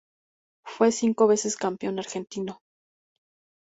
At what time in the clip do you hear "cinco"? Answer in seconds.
0.91-1.27